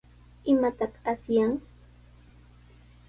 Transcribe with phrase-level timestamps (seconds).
[0.51, 1.51] ¿Imataq asyan?